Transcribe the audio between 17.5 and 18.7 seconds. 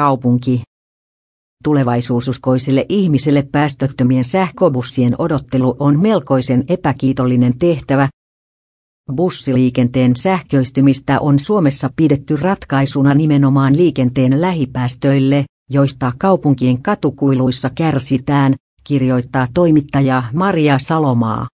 kärsitään,